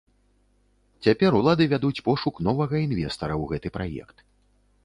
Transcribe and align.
Цяпер 1.07 1.31
улады 1.39 1.67
вядуць 1.73 2.03
пошук 2.09 2.35
новага 2.47 2.75
інвестара 2.89 3.33
ў 3.41 3.53
гэты 3.53 3.75
праект. 3.77 4.17